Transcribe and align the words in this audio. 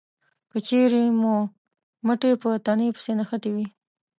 که 0.51 0.57
چېرې 0.67 1.03
مو 1.21 1.35
مټې 2.05 2.31
په 2.41 2.49
تنې 2.65 2.87
پسې 2.95 3.11
نښتې 3.19 3.49
وي 3.55 3.67